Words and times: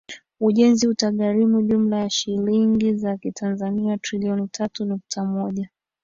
Ujenzi 0.39 0.87
utagharimu 0.87 1.61
jumla 1.61 1.99
ya 1.99 2.09
shilingi 2.09 2.95
za 2.95 3.17
kitanzania 3.17 3.97
trilioni 3.97 4.47
tatu 4.47 4.85
nukta 4.85 5.25
moja 5.25 5.69